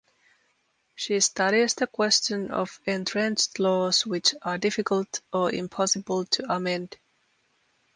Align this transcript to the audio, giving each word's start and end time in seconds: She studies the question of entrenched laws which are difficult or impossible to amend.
She 0.95 1.19
studies 1.19 1.75
the 1.75 1.85
question 1.85 2.49
of 2.49 2.79
entrenched 2.87 3.59
laws 3.59 4.03
which 4.03 4.33
are 4.41 4.57
difficult 4.57 5.21
or 5.31 5.53
impossible 5.53 6.25
to 6.25 6.51
amend. 6.51 6.97